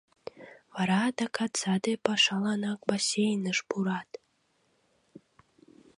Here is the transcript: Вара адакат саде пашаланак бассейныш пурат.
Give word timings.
Вара 0.73 0.97
адакат 1.09 1.51
саде 1.61 1.93
пашаланак 2.05 2.79
бассейныш 2.89 3.59
пурат. 3.69 4.09